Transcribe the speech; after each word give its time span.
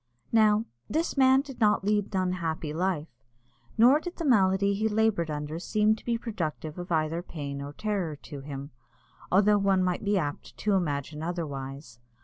Now, 0.31 0.65
this 0.89 1.15
man 1.15 1.41
did 1.41 1.59
not 1.59 1.83
lead 1.83 2.05
an 2.15 2.19
unhappy 2.29 2.73
life, 2.73 3.05
nor 3.77 3.99
did 3.99 4.15
the 4.15 4.25
malady 4.25 4.73
he 4.73 4.87
laboured 4.89 5.29
under 5.29 5.59
seem 5.59 5.93
to 5.95 6.03
be 6.03 6.17
productive 6.17 6.79
of 6.79 6.91
either 6.91 7.21
pain 7.21 7.61
or 7.61 7.73
terror 7.73 8.15
to 8.15 8.39
him, 8.41 8.71
although 9.31 9.59
one 9.59 9.83
might 9.83 10.03
be 10.03 10.17
apt 10.17 10.57
to 10.57 10.73
imagine 10.73 11.21
otherwise. 11.21 11.99